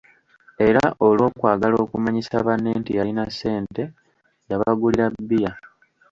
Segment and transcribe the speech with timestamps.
[0.67, 3.83] Era olw'okwagala okumanyisa banne nti yalina ssente,
[4.49, 5.51] yabagulira bbiya!